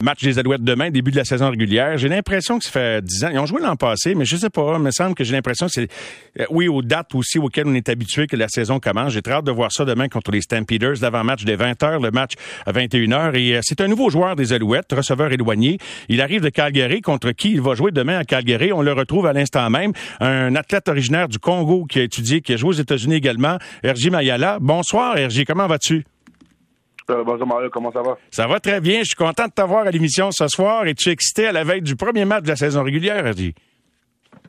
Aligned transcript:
Match 0.00 0.22
des 0.22 0.38
Alouettes 0.38 0.62
demain, 0.62 0.92
début 0.92 1.10
de 1.10 1.16
la 1.16 1.24
saison 1.24 1.50
régulière. 1.50 1.98
J'ai 1.98 2.08
l'impression 2.08 2.60
que 2.60 2.64
ça 2.64 2.70
fait 2.70 3.04
dix 3.04 3.24
ans. 3.24 3.30
Ils 3.32 3.38
ont 3.40 3.46
joué 3.46 3.60
l'an 3.60 3.74
passé, 3.74 4.14
mais 4.14 4.24
je 4.24 4.36
sais 4.36 4.48
pas. 4.48 4.74
Il 4.76 4.80
me 4.80 4.92
semble 4.92 5.16
que 5.16 5.24
j'ai 5.24 5.32
l'impression 5.32 5.66
que 5.66 5.72
c'est, 5.72 5.88
euh, 6.38 6.44
oui, 6.50 6.68
aux 6.68 6.82
dates 6.82 7.16
aussi 7.16 7.40
auxquelles 7.40 7.66
on 7.66 7.74
est 7.74 7.88
habitué 7.88 8.28
que 8.28 8.36
la 8.36 8.46
saison 8.46 8.78
commence. 8.78 9.12
J'ai 9.12 9.22
très 9.22 9.32
hâte 9.32 9.44
de 9.44 9.50
voir 9.50 9.72
ça 9.72 9.84
demain 9.84 10.08
contre 10.08 10.30
les 10.30 10.40
Stampeders. 10.40 11.00
L'avant-match 11.02 11.44
des 11.44 11.56
20h, 11.56 12.00
le 12.00 12.12
match 12.12 12.34
à 12.64 12.70
21h. 12.70 13.34
Et 13.34 13.56
euh, 13.56 13.60
c'est 13.64 13.80
un 13.80 13.88
nouveau 13.88 14.08
joueur 14.08 14.36
des 14.36 14.52
Alouettes, 14.52 14.92
receveur 14.92 15.32
éloigné. 15.32 15.78
Il 16.08 16.20
arrive 16.20 16.42
de 16.42 16.50
Calgary, 16.50 17.00
contre 17.00 17.32
qui 17.32 17.50
il 17.50 17.60
va 17.60 17.74
jouer 17.74 17.90
demain 17.90 18.18
à 18.18 18.24
Calgary? 18.24 18.72
On 18.72 18.82
le 18.82 18.92
retrouve 18.92 19.26
à 19.26 19.32
l'instant 19.32 19.68
même. 19.68 19.92
Un 20.20 20.54
athlète 20.54 20.88
originaire 20.88 21.26
du 21.26 21.40
Congo 21.40 21.86
qui 21.86 21.98
a 21.98 22.04
étudié, 22.04 22.40
qui 22.40 22.52
a 22.52 22.56
joué 22.56 22.68
aux 22.68 22.72
États-Unis 22.80 23.16
également. 23.16 23.58
Ergi 23.82 24.10
Mayala. 24.10 24.58
Bonsoir, 24.60 25.18
Ergi. 25.18 25.44
Comment 25.44 25.66
vas-tu? 25.66 26.04
Euh, 27.10 27.24
bonjour 27.24 27.46
Mario, 27.46 27.70
comment 27.70 27.90
ça 27.90 28.02
va? 28.02 28.18
Ça 28.30 28.46
va 28.46 28.60
très 28.60 28.80
bien. 28.80 28.98
Je 28.98 29.06
suis 29.06 29.16
content 29.16 29.46
de 29.46 29.52
t'avoir 29.52 29.86
à 29.86 29.90
l'émission 29.90 30.30
ce 30.30 30.46
soir. 30.48 30.86
et 30.86 30.94
tu 30.94 31.08
es 31.08 31.12
excité 31.12 31.46
à 31.46 31.52
la 31.52 31.64
veille 31.64 31.80
du 31.80 31.96
premier 31.96 32.24
match 32.26 32.42
de 32.42 32.48
la 32.48 32.56
saison 32.56 32.82
régulière, 32.82 33.26
Erdi? 33.26 33.54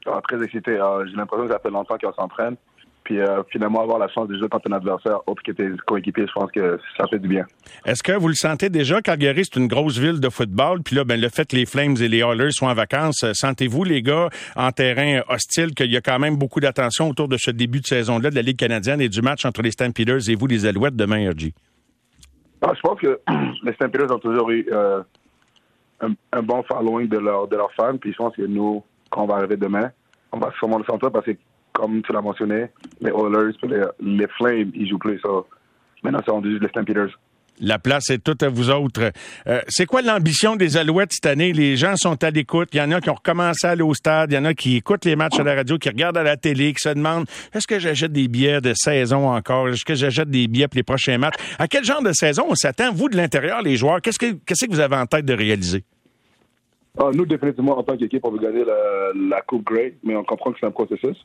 Ah, 0.05 0.19
très 0.27 0.43
excité. 0.43 0.77
Ah, 0.77 0.99
j'ai 1.05 1.15
l'impression 1.15 1.45
que 1.47 1.53
ça 1.53 1.59
fait 1.59 1.69
longtemps 1.69 1.97
qu'on 1.97 2.13
s'entraîne. 2.13 2.55
Puis 3.05 3.17
euh, 3.17 3.41
finalement, 3.49 3.81
avoir 3.81 3.97
la 3.97 4.09
chance 4.09 4.27
de 4.27 4.37
jouer 4.37 4.49
contre 4.49 4.69
un 4.69 4.75
adversaire 4.75 5.19
autre 5.25 5.41
que 5.41 5.53
tes 5.53 5.69
coéquipiers, 5.87 6.27
je 6.27 6.33
pense 6.33 6.51
que 6.51 6.77
ça 6.97 7.07
fait 7.07 7.17
du 7.17 7.29
bien. 7.29 7.45
Est-ce 7.85 8.03
que 8.03 8.11
vous 8.11 8.27
le 8.27 8.35
sentez 8.35 8.69
déjà? 8.69 9.01
Calgary, 9.01 9.43
c'est 9.45 9.57
une 9.57 9.67
grosse 9.67 9.97
ville 9.97 10.19
de 10.19 10.29
football? 10.29 10.83
Puis 10.83 10.95
là, 10.95 11.05
ben, 11.05 11.19
le 11.19 11.29
fait 11.29 11.49
que 11.49 11.55
les 11.55 11.65
Flames 11.65 11.95
et 12.01 12.09
les 12.09 12.19
Oilers 12.19 12.51
soient 12.51 12.69
en 12.69 12.73
vacances, 12.73 13.23
euh, 13.23 13.31
sentez-vous, 13.33 13.85
les 13.85 14.01
gars, 14.01 14.29
en 14.57 14.71
terrain 14.71 15.21
hostile, 15.29 15.73
qu'il 15.73 15.91
y 15.91 15.97
a 15.97 16.01
quand 16.01 16.19
même 16.19 16.35
beaucoup 16.35 16.59
d'attention 16.59 17.09
autour 17.09 17.29
de 17.29 17.37
ce 17.37 17.51
début 17.51 17.79
de 17.79 17.87
saison-là 17.87 18.29
de 18.29 18.35
la 18.35 18.41
Ligue 18.41 18.57
canadienne 18.57 18.99
et 18.99 19.09
du 19.09 19.21
match 19.21 19.45
entre 19.45 19.61
les 19.61 19.71
Stampeders 19.71 20.29
et 20.29 20.35
vous, 20.35 20.47
les 20.47 20.65
Alouettes, 20.65 20.97
demain, 20.97 21.19
Erdi? 21.19 21.53
Ah, 22.61 22.73
je 22.75 22.81
pense 22.81 22.99
que 22.99 23.19
les 23.63 23.73
Stampeders 23.73 24.11
ont 24.11 24.19
toujours 24.19 24.49
eu 24.51 24.67
euh, 24.71 25.01
un, 26.01 26.41
bon 26.41 26.63
following 26.63 27.07
de, 27.07 27.17
leur, 27.17 27.47
de 27.47 27.55
leurs 27.55 27.73
fans. 27.73 27.97
Puis 27.97 28.11
je 28.11 28.17
pense 28.17 28.35
que 28.35 28.41
nous, 28.41 28.83
quand 29.09 29.23
on 29.23 29.27
va 29.27 29.35
arriver 29.35 29.57
demain, 29.57 29.91
on 30.31 30.39
va 30.39 30.51
sûrement 30.59 30.77
le 30.77 30.83
sentir 30.83 31.11
parce 31.11 31.25
que, 31.25 31.31
comme 31.73 32.01
tu 32.01 32.11
l'as 32.11 32.21
mentionné, 32.21 32.67
les 32.99 33.11
Oilers 33.11 33.55
les, 33.99 34.27
Flames, 34.27 34.71
ils 34.73 34.89
jouent 34.89 34.99
plus. 34.99 35.19
Ça. 35.19 35.29
Maintenant, 36.03 36.19
c'est 36.23 36.31
rendu 36.31 36.59
les 36.59 36.67
Stampeders. 36.69 37.17
La 37.59 37.77
place 37.77 38.09
est 38.09 38.23
toute 38.23 38.41
à 38.43 38.49
vous 38.49 38.69
autres. 38.69 39.11
Euh, 39.47 39.61
c'est 39.67 39.85
quoi 39.85 40.01
l'ambition 40.01 40.55
des 40.55 40.77
Alouettes 40.77 41.11
cette 41.11 41.25
année? 41.25 41.51
Les 41.51 41.75
gens 41.75 41.95
sont 41.97 42.23
à 42.23 42.29
l'écoute. 42.29 42.69
Il 42.73 42.77
y 42.77 42.81
en 42.81 42.91
a 42.91 43.01
qui 43.01 43.09
ont 43.09 43.15
recommencé 43.15 43.67
à 43.67 43.71
aller 43.71 43.81
au 43.81 43.93
stade. 43.93 44.31
Il 44.31 44.35
y 44.35 44.37
en 44.37 44.45
a 44.45 44.53
qui 44.53 44.77
écoutent 44.77 45.05
les 45.05 45.15
matchs 45.15 45.39
à 45.39 45.43
la 45.43 45.55
radio, 45.55 45.77
qui 45.77 45.89
regardent 45.89 46.17
à 46.17 46.23
la 46.23 46.37
télé, 46.37 46.73
qui 46.73 46.81
se 46.81 46.89
demandent 46.89 47.25
est-ce 47.53 47.67
que 47.67 47.79
j'achète 47.79 48.11
des 48.11 48.27
billets 48.27 48.61
de 48.61 48.73
saison 48.75 49.29
encore? 49.29 49.67
Est-ce 49.69 49.83
que 49.83 49.95
j'achète 49.95 50.29
des 50.29 50.47
billets 50.47 50.67
pour 50.67 50.77
les 50.77 50.83
prochains 50.83 51.17
matchs? 51.17 51.35
À 51.57 51.67
quel 51.67 51.83
genre 51.83 52.01
de 52.01 52.13
saison 52.13 52.45
on 52.49 52.55
s'attend, 52.55 52.93
vous, 52.93 53.09
de 53.09 53.17
l'intérieur, 53.17 53.61
les 53.61 53.75
joueurs? 53.75 54.01
Qu'est-ce 54.01 54.19
que, 54.19 54.33
qu'est-ce 54.45 54.65
que 54.65 54.71
vous 54.71 54.79
avez 54.79 54.95
en 54.95 55.05
tête 55.05 55.25
de 55.25 55.33
réaliser? 55.33 55.83
Ah, 56.97 57.11
nous, 57.13 57.25
définitivement, 57.25 57.77
en 57.77 57.83
tant 57.83 57.95
qu'équipe, 57.97 58.25
on 58.25 58.31
veut 58.31 58.39
gagner 58.39 58.63
la, 58.65 59.41
Coupe 59.41 59.65
Grey, 59.65 59.95
mais 60.03 60.15
on 60.15 60.23
comprend 60.23 60.51
que 60.51 60.57
c'est 60.59 60.65
un 60.65 60.71
processus. 60.71 61.17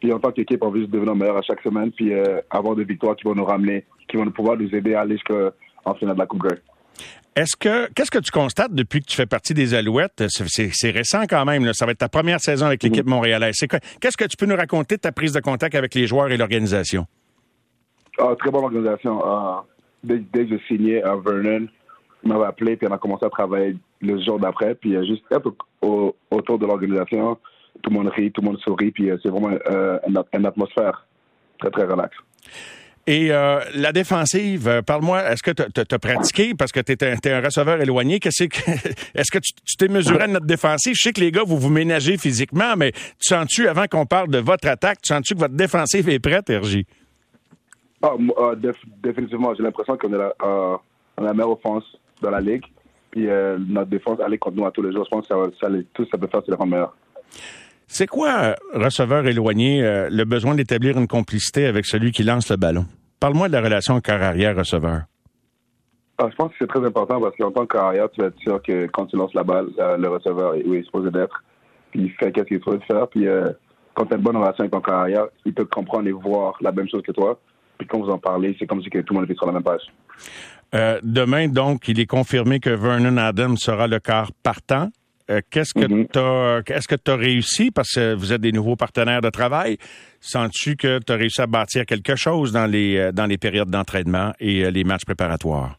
Puis 0.00 0.12
en 0.12 0.18
tant 0.18 0.30
qu'équipe, 0.30 0.62
on 0.62 0.70
veut 0.70 0.80
juste 0.80 0.92
devenir 0.92 1.14
meilleur 1.14 1.36
à 1.36 1.42
chaque 1.42 1.62
semaine, 1.62 1.90
puis 1.90 2.12
euh, 2.12 2.40
avoir 2.50 2.76
des 2.76 2.84
victoires 2.84 3.16
qui 3.16 3.24
vont 3.24 3.34
nous 3.34 3.44
ramener, 3.44 3.84
qui 4.08 4.16
vont 4.16 4.30
pouvoir 4.30 4.56
nous 4.56 4.72
aider 4.74 4.94
à 4.94 5.00
aller 5.00 5.14
jusqu'à 5.14 5.52
en 5.86 5.94
finale 5.94 6.14
de 6.14 6.20
la 6.20 6.26
Coupe 6.26 6.40
Grey. 6.40 6.60
Est-ce 7.34 7.56
que 7.56 7.92
qu'est-ce 7.92 8.10
que 8.10 8.18
tu 8.18 8.30
constates 8.30 8.72
depuis 8.72 9.00
que 9.00 9.06
tu 9.06 9.16
fais 9.16 9.26
partie 9.26 9.52
des 9.52 9.74
Alouettes? 9.74 10.24
C'est 10.28 10.90
récent 10.90 11.24
quand 11.28 11.44
même. 11.44 11.72
Ça 11.74 11.84
va 11.84 11.92
être 11.92 11.98
ta 11.98 12.08
première 12.08 12.40
saison 12.40 12.66
avec 12.66 12.82
l'équipe 12.82 13.06
montréalaise. 13.06 13.56
Qu'est-ce 14.00 14.16
que 14.16 14.24
tu 14.24 14.36
peux 14.38 14.46
nous 14.46 14.56
raconter 14.56 14.96
de 14.96 15.02
ta 15.02 15.12
prise 15.12 15.32
de 15.32 15.40
contact 15.40 15.74
avec 15.74 15.94
les 15.94 16.06
joueurs 16.06 16.30
et 16.30 16.38
l'organisation? 16.38 17.06
Ah, 18.18 18.34
Très 18.38 18.50
bonne 18.50 18.64
organisation. 18.64 19.22
Ah, 19.22 19.64
dès, 20.02 20.20
que 20.20 20.48
j'ai 20.48 20.60
signé 20.66 21.02
à 21.02 21.14
Vernon, 21.16 21.66
il 22.22 22.28
m'avait 22.28 22.46
appelé 22.46 22.76
puis 22.76 22.88
on 22.90 22.94
a 22.94 22.98
commencé 22.98 23.26
à 23.26 23.30
travailler 23.30 23.76
le 24.00 24.18
jour 24.22 24.38
d'après. 24.38 24.74
Puis 24.74 24.92
juste 25.06 25.24
être 25.30 25.52
autour 25.82 26.58
de 26.58 26.64
l'organisation, 26.66 27.36
tout 27.82 27.90
le 27.90 27.96
monde 27.96 28.08
rit, 28.08 28.32
tout 28.32 28.40
le 28.40 28.46
monde 28.46 28.58
sourit. 28.60 28.92
Puis 28.92 29.10
euh, 29.10 29.18
c'est 29.22 29.28
vraiment 29.28 29.54
euh, 29.68 29.98
une 30.32 30.46
atmosphère 30.46 31.06
très 31.58 31.70
très 31.70 31.84
relaxe. 31.84 32.16
Et 33.08 33.30
euh, 33.30 33.60
la 33.74 33.92
défensive, 33.92 34.66
euh, 34.66 34.82
parle-moi, 34.82 35.22
est-ce 35.30 35.42
que 35.42 35.52
tu 35.52 35.62
as 35.62 35.98
pratiqué? 35.98 36.54
Parce 36.54 36.72
que 36.72 36.80
tu 36.80 36.92
es, 36.92 37.32
un 37.32 37.40
receveur 37.40 37.80
éloigné? 37.80 38.18
Qu'est-ce 38.18 38.44
que, 38.44 38.56
est-ce 39.14 39.30
que 39.30 39.38
tu 39.38 39.76
t'es 39.78 39.86
mesuré 39.86 40.24
à 40.24 40.26
notre 40.26 40.46
défensive? 40.46 40.94
Je 40.96 41.02
sais 41.02 41.12
que 41.12 41.20
les 41.20 41.30
gars, 41.30 41.44
vous 41.46 41.56
vous 41.56 41.70
ménagez 41.70 42.16
physiquement, 42.18 42.74
mais 42.76 42.90
tu 42.90 42.98
sens-tu, 43.20 43.68
avant 43.68 43.86
qu'on 43.86 44.06
parle 44.06 44.28
de 44.28 44.38
votre 44.38 44.66
attaque, 44.68 45.00
tu 45.02 45.14
sens-tu 45.14 45.34
que 45.34 45.38
votre 45.38 45.54
défensive 45.54 46.08
est 46.08 46.18
prête, 46.18 46.48
RJ? 46.50 46.82
Ah, 48.02 48.14
euh, 48.38 48.56
définitivement, 49.02 49.54
j'ai 49.54 49.62
l'impression 49.62 49.96
qu'on 49.96 50.12
est 50.12 50.18
la, 50.18 50.34
la 51.22 51.32
meilleure 51.32 51.52
offense 51.52 51.84
dans 52.20 52.30
la 52.30 52.40
ligue. 52.40 52.64
Puis 53.12 53.26
notre 53.68 53.88
défense, 53.88 54.18
aller 54.20 54.36
contre 54.36 54.56
nous 54.56 54.66
à 54.66 54.72
tous 54.72 54.82
les 54.82 54.92
jours, 54.92 55.04
je 55.04 55.10
pense 55.10 55.28
que 55.28 55.34
ça, 55.34 55.68
ça, 55.68 55.68
tout 55.94 56.06
ça 56.10 56.18
peut 56.18 56.26
faire, 56.26 56.42
c'est 56.44 56.58
le 56.58 56.66
meilleur. 56.66 56.94
C'est 57.86 58.06
quoi, 58.06 58.56
receveur 58.72 59.26
éloigné, 59.26 59.80
le 60.10 60.24
besoin 60.24 60.54
d'établir 60.54 60.98
une 60.98 61.06
complicité 61.06 61.66
avec 61.66 61.86
celui 61.86 62.12
qui 62.12 62.24
lance 62.24 62.50
le 62.50 62.56
ballon? 62.56 62.86
Parle-moi 63.20 63.48
de 63.48 63.52
la 63.52 63.62
relation 63.62 64.00
corps-arrière-receveur. 64.00 65.02
Ah, 66.18 66.28
je 66.30 66.36
pense 66.36 66.50
que 66.52 66.56
c'est 66.60 66.66
très 66.66 66.84
important 66.84 67.20
parce 67.20 67.36
qu'en 67.36 67.50
tant 67.50 67.66
que 67.66 67.76
carrière, 67.76 68.08
tu 68.10 68.22
vas 68.22 68.28
être 68.28 68.38
sûr 68.38 68.62
que 68.62 68.86
quand 68.86 69.06
tu 69.06 69.16
lances 69.16 69.34
la 69.34 69.44
balle, 69.44 69.68
euh, 69.78 69.98
le 69.98 70.08
receveur 70.08 70.54
est 70.54 70.64
où 70.64 70.74
il 70.74 70.80
est 70.80 70.84
supposé 70.84 71.10
d'être. 71.10 71.42
Puis 71.90 72.04
il 72.04 72.10
fait 72.12 72.32
ce 72.34 72.42
qu'il 72.42 72.62
faut 72.62 72.78
faire. 72.80 73.06
Puis 73.08 73.26
euh, 73.26 73.50
quand 73.92 74.06
tu 74.06 74.14
as 74.14 74.16
une 74.16 74.22
bonne 74.22 74.36
relation 74.36 74.60
avec 74.60 74.72
ton 74.72 74.80
carrière, 74.80 75.26
il 75.44 75.52
peut 75.52 75.66
comprendre 75.66 76.08
et 76.08 76.12
voir 76.12 76.54
la 76.62 76.72
même 76.72 76.88
chose 76.88 77.02
que 77.02 77.12
toi. 77.12 77.38
Puis 77.78 77.86
quand 77.86 78.00
vous 78.00 78.10
en 78.10 78.18
parlez, 78.18 78.56
c'est 78.58 78.66
comme 78.66 78.82
si 78.82 78.88
tout 78.88 79.02
le 79.10 79.14
monde 79.14 79.24
était 79.24 79.34
sur 79.34 79.46
la 79.46 79.52
même 79.52 79.62
page. 79.62 79.82
Euh, 80.74 80.98
demain, 81.02 81.48
donc, 81.48 81.86
il 81.88 82.00
est 82.00 82.06
confirmé 82.06 82.60
que 82.60 82.70
Vernon 82.70 83.18
Adams 83.18 83.58
sera 83.58 83.86
le 83.86 83.98
quart 83.98 84.30
partant. 84.42 84.88
Euh, 85.28 85.40
qu'est-ce 85.50 85.74
que 85.74 85.80
mm-hmm. 85.80 86.08
tu 86.12 86.18
as, 86.18 86.62
qu'est-ce 86.64 86.86
que 86.86 86.94
tu 86.94 87.10
as 87.10 87.16
réussi? 87.16 87.70
Parce 87.70 87.94
que 87.94 88.14
vous 88.14 88.32
êtes 88.32 88.40
des 88.40 88.52
nouveaux 88.52 88.76
partenaires 88.76 89.20
de 89.20 89.30
travail? 89.30 89.76
Sens-tu 90.20 90.76
que 90.76 91.00
tu 91.00 91.12
as 91.12 91.16
réussi 91.16 91.40
à 91.40 91.46
bâtir 91.46 91.84
quelque 91.84 92.14
chose 92.14 92.52
dans 92.52 92.66
les, 92.66 92.96
euh, 92.96 93.12
dans 93.12 93.26
les 93.26 93.38
périodes 93.38 93.70
d'entraînement 93.70 94.32
et 94.38 94.64
euh, 94.64 94.70
les 94.70 94.84
matchs 94.84 95.04
préparatoires? 95.04 95.78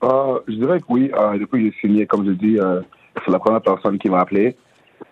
je 0.00 0.54
dirais 0.54 0.78
que 0.78 0.84
oui. 0.88 1.10
depuis 1.40 1.64
que 1.64 1.70
j'ai 1.70 1.80
signé, 1.80 2.06
comme 2.06 2.24
je 2.24 2.30
dis, 2.30 2.56
c'est 2.56 3.32
la 3.32 3.40
première 3.40 3.60
personne 3.60 3.98
qui 3.98 4.08
m'a 4.08 4.20
appelé. 4.20 4.54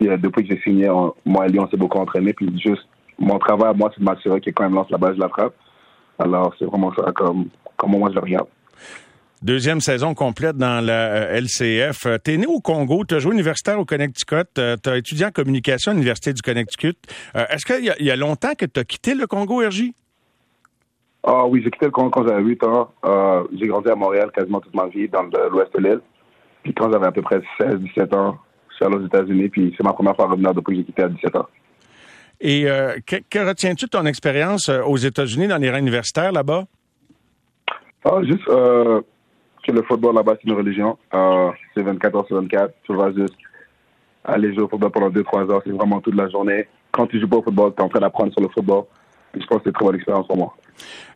depuis 0.01 0.47
que 0.47 0.55
j'ai 0.55 0.61
signé, 0.63 0.89
moi 1.25 1.47
et 1.47 1.51
lui, 1.51 1.59
on 1.59 1.69
s'est 1.69 1.77
beaucoup 1.77 1.99
entraîné. 1.99 2.33
Puis 2.33 2.49
juste, 2.61 2.87
mon 3.19 3.37
travail 3.41 3.75
moi, 3.77 3.91
c'est 3.93 4.01
de 4.01 4.05
m'assurer 4.05 4.41
que 4.41 4.51
quand 4.51 4.69
il 4.69 4.73
lance 4.73 4.89
la 4.91 4.99
balle, 4.99 5.17
je 5.17 5.21
la 5.21 5.29
frappe. 5.29 5.55
Alors, 6.21 6.55
c'est 6.57 6.67
vraiment 6.67 6.93
ça 6.95 7.11
comme, 7.17 7.49
comme 7.77 7.91
moi 7.91 8.11
je 8.11 8.15
le 8.15 8.21
regarde. 8.21 8.47
Deuxième 9.47 9.79
saison 9.79 10.13
complète 10.13 10.57
dans 10.57 10.85
la 10.85 11.31
euh, 11.31 11.41
LCF. 11.41 12.07
Euh, 12.07 12.19
t'es 12.19 12.37
né 12.37 12.47
au 12.47 12.59
Congo, 12.59 13.05
t'as 13.05 13.21
joué 13.21 13.33
universitaire 13.33 13.79
au 13.79 13.85
Connecticut, 13.85 14.43
euh, 14.59 14.75
t'as 14.77 14.97
étudié 14.97 15.25
en 15.25 15.31
communication 15.31 15.93
à 15.93 15.95
l'Université 15.95 16.33
du 16.33 16.43
Connecticut. 16.43 16.97
Est-ce 17.33 17.65
qu'il 17.65 17.85
y, 17.85 18.11
a 18.11 18.17
longtemps 18.17 18.55
que 18.59 18.67
t'as 18.67 18.83
quitté 18.83 19.15
le 19.15 19.29
Congo, 19.29 19.61
RJ? 19.65 19.93
Ah 21.23 21.47
oui, 21.47 21.63
j'ai 21.63 21.71
quitté 21.71 21.85
le 21.85 21.93
Congo 21.93 22.11
quand 22.11 22.27
j'avais 22.27 22.43
8 22.43 22.65
ans. 22.65 22.91
j'ai 23.57 23.69
grandi 23.69 23.89
à 23.89 23.95
Montréal 23.95 24.33
quasiment 24.35 24.59
toute 24.59 24.75
ma 24.75 24.89
vie, 24.89 25.09
dans 25.09 25.23
l'ouest 25.23 25.73
de 25.77 25.81
l'île. 25.81 26.01
Puis 26.65 26.75
quand 26.75 26.91
j'avais 26.91 27.07
à 27.07 27.13
peu 27.13 27.23
près 27.23 27.41
16-17 27.61 28.17
ans, 28.17 28.39
je 28.71 28.75
suis 28.75 28.85
allé 28.85 28.97
aux 28.97 29.07
États-Unis, 29.07 29.49
puis 29.49 29.73
c'est 29.77 29.85
ma 29.85 29.93
première 29.93 30.17
fois 30.17 30.25
à 30.25 30.29
revenir 30.31 30.55
depuis 30.55 30.73
que 30.73 30.81
j'ai 30.81 30.87
quitté 30.87 31.03
à 31.05 31.09
17 31.09 31.37
ans. 31.37 31.47
Et 32.41 32.65
que, 33.07 33.47
retiens-tu 33.47 33.85
de 33.85 33.91
ton 33.91 34.07
expérience 34.07 34.69
aux 34.69 34.97
États-Unis, 34.97 35.47
dans 35.47 35.59
les 35.59 35.71
rangs 35.71 35.79
universitaires 35.79 36.33
là-bas? 36.33 36.65
Ah, 38.05 38.21
juste 38.25 38.45
que 38.45 39.05
le 39.77 39.83
football 39.83 40.15
là-bas, 40.15 40.35
c'est 40.41 40.49
une 40.49 40.57
religion. 40.57 40.99
Euh, 41.15 41.51
c'est 41.75 41.83
24 41.83 42.17
heures 42.17 42.27
sur 42.27 42.37
24. 42.37 42.73
Tu 42.85 42.95
vas 42.95 43.13
juste 43.13 43.35
aller 44.25 44.53
jouer 44.55 44.65
au 44.65 44.69
football 44.69 44.91
pendant 44.91 45.11
2-3 45.11 45.51
heures. 45.51 45.63
C'est 45.65 45.73
vraiment 45.73 46.01
toute 46.01 46.15
la 46.15 46.29
journée. 46.29 46.67
Quand 46.91 47.07
tu 47.07 47.21
joues 47.21 47.29
pas 47.29 47.37
au 47.37 47.43
football, 47.43 47.73
tu 47.77 47.83
es 47.83 47.85
en 47.85 47.89
train 47.89 48.01
d'apprendre 48.01 48.33
sur 48.33 48.41
le 48.41 48.49
football. 48.49 48.85
je 49.35 49.47
pense 49.47 49.59
que 49.59 49.65
c'est 49.65 49.69
une 49.71 49.75
très 49.75 49.85
bonne 49.85 49.97
expérience 49.97 50.27
pour 50.27 50.37
moi. 50.37 50.57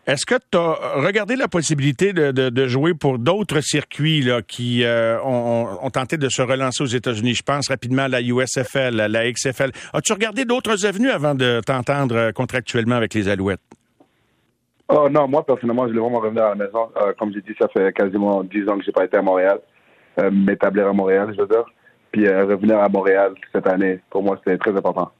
Est-ce 0.06 0.24
que 0.24 0.34
tu 0.50 0.58
as 0.58 1.00
regardé 1.00 1.36
la 1.36 1.48
possibilité 1.48 2.12
de, 2.12 2.30
de, 2.30 2.66
jouer 2.66 2.94
pour 2.94 3.18
d'autres 3.18 3.60
circuits 3.60 4.22
là, 4.22 4.40
qui 4.42 4.84
euh, 4.84 5.20
ont, 5.22 5.68
ont, 5.82 5.90
tenté 5.90 6.16
de 6.16 6.28
se 6.30 6.40
relancer 6.40 6.82
aux 6.82 6.86
États-Unis? 6.86 7.34
Je 7.34 7.42
pense 7.42 7.68
rapidement 7.68 8.02
à 8.02 8.08
la 8.08 8.22
USFL, 8.22 8.98
à 9.00 9.08
la 9.08 9.30
XFL. 9.30 9.70
As-tu 9.92 10.12
regardé 10.12 10.44
d'autres 10.46 10.86
avenues 10.86 11.10
avant 11.10 11.34
de 11.34 11.60
t'entendre 11.64 12.16
euh, 12.16 12.32
contractuellement 12.32 12.96
avec 12.96 13.12
les 13.14 13.28
Alouettes? 13.28 13.60
Oh 14.92 15.08
non, 15.08 15.28
moi 15.28 15.44
personnellement, 15.46 15.84
je 15.84 15.92
voulais 15.92 16.00
vraiment 16.00 16.18
revenir 16.18 16.44
à 16.44 16.48
la 16.50 16.54
maison. 16.56 16.90
Euh, 16.96 17.12
comme 17.18 17.32
j'ai 17.32 17.40
dit, 17.42 17.54
ça 17.60 17.68
fait 17.68 17.92
quasiment 17.92 18.42
10 18.42 18.68
ans 18.68 18.76
que 18.76 18.84
j'ai 18.84 18.92
pas 18.92 19.04
été 19.04 19.16
à 19.16 19.22
Montréal. 19.22 19.60
Euh, 20.18 20.30
m'établir 20.32 20.88
à 20.88 20.92
Montréal, 20.92 21.32
je 21.36 21.40
veux 21.40 21.46
dire. 21.46 21.64
Puis 22.10 22.26
euh, 22.26 22.44
revenir 22.44 22.78
à 22.78 22.88
Montréal 22.88 23.34
cette 23.52 23.68
année, 23.68 24.00
pour 24.10 24.24
moi, 24.24 24.36
c'était 24.38 24.58
très 24.58 24.76
important. 24.76 25.10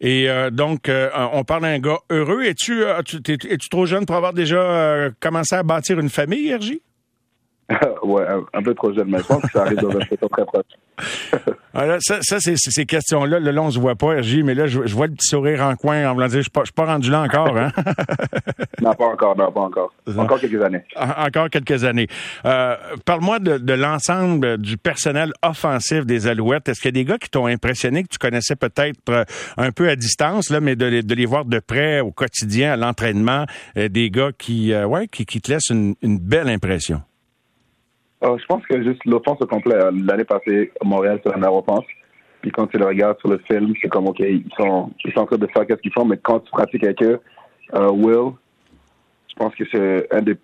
Et 0.00 0.28
donc, 0.52 0.88
on 1.32 1.42
parle 1.42 1.62
d'un 1.62 1.80
gars 1.80 1.98
heureux. 2.08 2.44
Es-tu 2.44 2.84
es-tu 2.84 3.68
trop 3.68 3.84
jeune 3.84 4.06
pour 4.06 4.14
avoir 4.14 4.32
déjà 4.32 5.10
commencé 5.18 5.56
à 5.56 5.64
bâtir 5.64 5.98
une 5.98 6.08
famille, 6.08 6.50
Ergie? 6.50 6.82
ouais, 8.02 8.24
un, 8.54 8.62
peu 8.62 8.74
trop 8.74 8.92
jeune, 8.94 9.10
mais 9.10 9.18
je 9.18 9.24
pense 9.24 9.42
que 9.42 9.50
ça 9.52 9.62
arrive 9.62 9.78
dans 9.78 9.94
un 9.94 10.00
futur 10.00 10.28
très 10.30 10.44
proche. 10.46 10.64
Alors, 11.74 11.98
ça, 12.00 12.18
ça 12.22 12.38
c'est 12.40 12.56
ces 12.56 12.86
questions-là. 12.86 13.38
Là, 13.38 13.52
là, 13.52 13.62
on 13.62 13.70
se 13.70 13.78
voit 13.78 13.94
pas, 13.94 14.20
RJ, 14.20 14.38
mais 14.42 14.54
là, 14.54 14.66
je, 14.66 14.80
vois 14.94 15.06
le 15.06 15.12
petit 15.12 15.28
sourire 15.28 15.62
en 15.62 15.76
coin 15.76 16.10
en 16.10 16.14
me 16.14 16.26
disant, 16.26 16.40
je 16.40 16.58
ne 16.58 16.64
suis 16.64 16.72
pas 16.72 16.86
rendu 16.86 17.10
là 17.10 17.20
encore. 17.20 17.56
Hein? 17.56 17.70
non, 18.80 18.94
pas 18.94 19.04
encore, 19.04 19.36
non, 19.36 19.52
pas 19.52 19.60
encore. 19.60 19.92
Encore 20.16 20.40
quelques 20.40 20.62
années. 20.62 20.82
Encore 20.96 21.50
quelques 21.50 21.84
années. 21.84 22.08
Euh, 22.46 22.74
Parle-moi 23.04 23.38
de, 23.38 23.58
de 23.58 23.72
l'ensemble 23.74 24.56
du 24.56 24.78
personnel 24.78 25.32
offensif 25.42 26.06
des 26.06 26.26
Alouettes. 26.26 26.70
Est-ce 26.70 26.80
qu'il 26.80 26.96
y 26.96 26.98
a 26.98 27.02
des 27.02 27.04
gars 27.04 27.18
qui 27.18 27.28
t'ont 27.28 27.46
impressionné, 27.46 28.02
que 28.02 28.08
tu 28.08 28.18
connaissais 28.18 28.56
peut-être 28.56 28.98
euh, 29.10 29.24
un 29.58 29.72
peu 29.72 29.90
à 29.90 29.96
distance, 29.96 30.48
là, 30.48 30.60
mais 30.60 30.74
de, 30.74 31.02
de 31.02 31.14
les 31.14 31.26
voir 31.26 31.44
de 31.44 31.58
près 31.58 32.00
au 32.00 32.12
quotidien, 32.12 32.72
à 32.72 32.76
l'entraînement, 32.76 33.44
euh, 33.76 33.88
des 33.88 34.10
gars 34.10 34.30
qui, 34.36 34.72
euh, 34.72 34.86
ouais, 34.86 35.06
qui, 35.06 35.26
qui 35.26 35.40
te 35.42 35.52
laissent 35.52 35.68
une, 35.68 35.94
une 36.02 36.18
belle 36.18 36.48
impression? 36.48 37.02
Euh, 38.24 38.36
je 38.36 38.46
pense 38.46 38.64
que 38.66 38.82
juste 38.82 39.04
l'offense 39.04 39.40
au 39.40 39.46
complet. 39.46 39.76
Euh, 39.76 39.92
l'année 39.92 40.24
passée, 40.24 40.72
Montréal, 40.82 41.20
c'est 41.22 41.30
la 41.30 41.36
meilleure 41.36 41.56
offense. 41.56 41.84
Puis 42.40 42.50
quand 42.50 42.66
tu 42.66 42.78
le 42.78 42.86
regardes 42.86 43.18
sur 43.18 43.28
le 43.28 43.38
film, 43.50 43.72
c'est 43.80 43.88
comme, 43.88 44.08
OK, 44.08 44.20
ils 44.20 44.44
sont, 44.58 44.90
ils 45.04 45.12
sont 45.12 45.20
en 45.20 45.26
train 45.26 45.38
de 45.38 45.46
faire 45.46 45.66
qu'est-ce 45.66 45.80
qu'ils 45.80 45.92
font, 45.92 46.04
mais 46.04 46.18
quand 46.18 46.40
tu 46.40 46.50
pratiques 46.50 46.84
avec 46.84 47.02
eux, 47.02 47.20
euh, 47.74 47.90
Will, 47.90 48.32
je 49.28 49.34
pense 49.36 49.54
que 49.54 49.64
c'est 49.72 50.12
un 50.12 50.22
des 50.22 50.36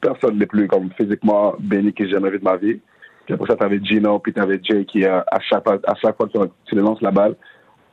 personnes 0.00 0.38
les 0.38 0.46
plus 0.46 0.66
comme 0.68 0.90
physiquement 0.92 1.54
bénies 1.58 1.92
que 1.92 2.04
j'ai 2.04 2.12
jamais 2.12 2.30
vu 2.30 2.38
de 2.38 2.44
ma 2.44 2.56
vie. 2.56 2.80
Puis 3.24 3.34
après 3.34 3.46
ça, 3.46 3.56
tu 3.56 3.64
avais 3.64 3.82
Gino, 3.82 4.18
puis 4.18 4.32
tu 4.32 4.40
avais 4.40 4.60
Jay 4.62 4.84
qui, 4.84 5.04
à, 5.04 5.24
chaque, 5.40 5.66
à 5.66 5.94
chaque 5.94 6.16
fois 6.16 6.28
que 6.28 6.38
tu, 6.66 6.74
le 6.74 6.82
lances 6.82 7.00
la 7.00 7.10
balle, 7.10 7.36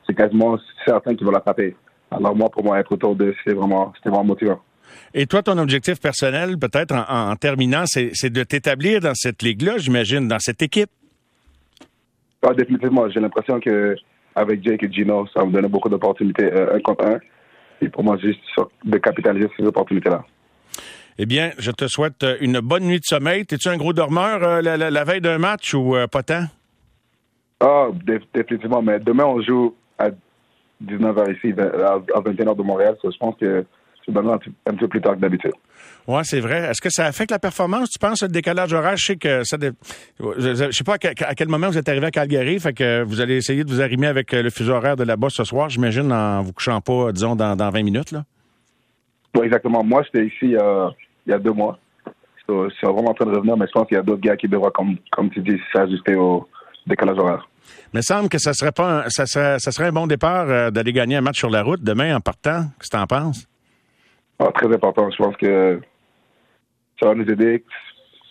c'est 0.05 0.13
quasiment 0.13 0.57
certain 0.85 1.15
qu'ils 1.15 1.25
vont 1.25 1.31
l'attraper. 1.31 1.75
Alors 2.09 2.35
moi, 2.35 2.49
pour 2.49 2.63
moi, 2.63 2.79
être 2.79 2.91
autour 2.91 3.15
d'eux, 3.15 3.33
c'est 3.45 3.53
vraiment, 3.53 3.93
c'était 3.95 4.09
vraiment 4.09 4.25
motivant. 4.25 4.59
Et 5.13 5.25
toi, 5.25 5.43
ton 5.43 5.57
objectif 5.57 5.99
personnel, 5.99 6.57
peut-être 6.57 6.95
en, 6.95 7.35
terminant, 7.35 7.83
c'est 7.85 8.29
de 8.29 8.43
t'établir 8.43 9.01
dans 9.01 9.15
cette 9.15 9.41
ligue-là, 9.41 9.77
j'imagine, 9.77 10.27
dans 10.27 10.39
cette 10.39 10.61
équipe? 10.61 10.89
Ah, 12.41 12.53
définitivement. 12.53 13.09
J'ai 13.09 13.19
l'impression 13.19 13.59
que 13.59 13.95
avec 14.35 14.63
Jake 14.63 14.83
et 14.83 14.91
Gino, 14.91 15.27
ça 15.33 15.45
me 15.45 15.51
donne 15.51 15.67
beaucoup 15.67 15.89
d'opportunités 15.89 16.51
euh, 16.51 16.75
un 16.75 16.79
contre 16.79 17.05
un. 17.05 17.19
Et 17.81 17.89
pour 17.89 18.03
moi, 18.03 18.17
juste 18.17 18.39
de 18.85 18.97
capitaliser 18.97 19.49
ces 19.57 19.65
opportunités-là. 19.65 20.23
Eh 21.17 21.25
bien, 21.25 21.51
je 21.57 21.71
te 21.71 21.87
souhaite 21.87 22.25
une 22.39 22.59
bonne 22.59 22.83
nuit 22.83 22.99
de 22.99 23.05
sommeil. 23.05 23.41
Es-tu 23.41 23.67
un 23.67 23.77
gros 23.77 23.93
dormeur 23.93 24.43
euh, 24.43 24.61
la, 24.61 25.03
veille 25.03 25.21
d'un 25.21 25.37
match 25.37 25.73
ou 25.73 25.95
euh, 25.95 26.07
pas 26.07 26.23
tant? 26.23 26.45
Ah, 27.59 27.89
définitivement. 28.33 28.81
Mais 28.81 28.99
demain, 28.99 29.25
on 29.25 29.41
joue 29.41 29.75
à 29.99 30.09
19h 30.83 31.35
ici, 31.37 31.53
à 31.59 31.99
21h 32.21 32.55
de 32.55 32.63
Montréal. 32.63 32.95
je 33.03 33.17
pense 33.17 33.35
que 33.39 33.65
un, 34.19 34.39
un 34.71 34.75
peu 34.75 34.87
plus 34.87 35.01
tard 35.01 35.15
que 35.15 35.19
d'habitude. 35.19 35.53
Oui, 36.07 36.21
c'est 36.23 36.39
vrai. 36.39 36.69
Est-ce 36.69 36.81
que 36.81 36.89
ça 36.89 37.05
affecte 37.05 37.31
la 37.31 37.39
performance, 37.39 37.89
tu 37.89 37.99
penses, 37.99 38.23
le 38.23 38.29
décalage 38.29 38.73
horaire? 38.73 38.97
Je 38.97 39.05
sais 39.05 39.15
que 39.17 39.43
ça. 39.43 39.57
Je 40.19 40.71
sais 40.71 40.83
pas 40.83 40.95
à 40.95 41.35
quel 41.35 41.47
moment 41.47 41.67
vous 41.67 41.77
êtes 41.77 41.89
arrivé 41.89 42.07
à 42.07 42.11
Calgary, 42.11 42.59
fait 42.59 42.73
que 42.73 43.03
vous 43.03 43.21
allez 43.21 43.37
essayer 43.37 43.63
de 43.63 43.69
vous 43.69 43.81
arrimer 43.81 44.07
avec 44.07 44.31
le 44.31 44.49
fuseau 44.49 44.73
horaire 44.73 44.95
de 44.95 45.03
là-bas 45.03 45.29
ce 45.29 45.43
soir, 45.43 45.69
j'imagine, 45.69 46.11
en 46.11 46.41
vous 46.41 46.53
couchant 46.53 46.81
pas, 46.81 47.11
disons, 47.11 47.35
dans, 47.35 47.55
20 47.55 47.83
minutes, 47.83 48.11
là? 48.11 48.23
Oui, 49.35 49.45
exactement. 49.45 49.83
Moi, 49.83 50.03
j'étais 50.03 50.25
ici 50.25 50.55
euh, 50.57 50.89
il 51.25 51.31
y 51.31 51.33
a 51.33 51.39
deux 51.39 51.53
mois. 51.53 51.79
je 52.49 52.69
suis 52.69 52.87
vraiment 52.87 53.11
en 53.11 53.13
train 53.13 53.25
de 53.25 53.35
revenir, 53.35 53.55
mais 53.55 53.67
je 53.67 53.71
pense 53.71 53.87
qu'il 53.87 53.95
y 53.95 53.99
a 53.99 54.03
d'autres 54.03 54.21
gars 54.21 54.35
qui 54.35 54.47
devraient, 54.47 54.71
comme, 54.73 54.97
comme 55.11 55.29
tu 55.29 55.41
dis, 55.41 55.57
s'ajuster 55.73 56.15
au 56.15 56.47
décalage 56.85 57.17
horaire. 57.17 57.47
Mais 57.93 57.99
il 58.01 58.03
semble 58.03 58.29
que 58.29 58.39
ça 58.39 58.53
serait 58.53 58.71
pas 58.71 59.05
ça, 59.09 59.25
serait, 59.25 59.59
ça 59.59 59.71
serait 59.71 59.87
un 59.87 59.91
bon 59.91 60.07
départ 60.07 60.49
euh, 60.49 60.71
d'aller 60.71 60.93
gagner 60.93 61.15
un 61.15 61.21
match 61.21 61.37
sur 61.37 61.49
la 61.49 61.63
route 61.63 61.83
demain 61.83 62.15
en 62.15 62.19
partant. 62.19 62.63
Qu'est-ce 62.79 62.89
que 62.89 62.97
tu 62.97 63.01
en 63.01 63.07
penses? 63.07 63.47
Ah, 64.41 64.51
très 64.53 64.73
important. 64.73 65.09
Je 65.11 65.17
pense 65.17 65.35
que 65.37 65.79
ça 66.99 67.07
va 67.07 67.15
nous 67.15 67.29
aider. 67.29 67.63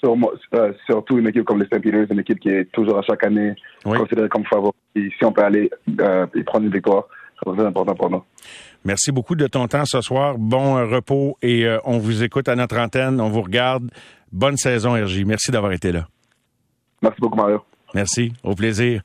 Euh, 0.03 0.73
surtout 0.87 1.19
une 1.19 1.29
équipe 1.29 1.45
comme 1.45 1.61
les 1.61 1.67
St. 1.67 1.79
Peters, 1.79 2.07
une 2.11 2.21
équipe 2.21 2.41
qui 2.41 2.49
est 2.49 2.65
toujours 2.73 2.99
à 2.99 3.03
chaque 3.03 3.23
année 3.23 3.55
considérée 3.85 4.31
comme 4.31 4.45
favori. 4.47 4.73
Et 4.97 5.11
si 5.19 5.25
on 5.25 5.33
peut 5.33 5.45
aller 5.45 5.71
euh, 6.01 6.27
et 6.35 6.43
prendre 6.43 6.65
une 6.65 6.73
victoire, 6.73 7.05
ça 7.45 7.51
va 7.51 7.63
être 7.63 7.69
important 7.69 7.95
pour 7.95 8.11
nous. 8.11 8.23
Merci 8.83 9.13
beaucoup 9.13 9.35
de 9.35 9.47
ton 9.47 9.69
temps 9.69 9.85
ce 9.85 10.01
soir. 10.01 10.39
Bon 10.39 10.79
euh, 10.79 10.87
repos 10.87 11.37
et 11.43 11.67
on 11.85 11.99
vous 11.99 12.23
écoute 12.23 12.49
à 12.49 12.57
notre 12.57 12.79
antenne. 12.79 13.21
On 13.21 13.29
vous 13.29 13.43
regarde. 13.43 13.91
Bonne 14.33 14.57
saison, 14.57 14.95
RJ. 14.95 15.25
Merci 15.27 15.51
d'avoir 15.51 15.73
été 15.73 15.93
là. 15.93 16.07
Merci 17.03 17.21
beaucoup, 17.21 17.37
Mario. 17.37 17.61
Merci. 17.95 18.33
Au 18.43 18.55
plaisir. 18.55 18.99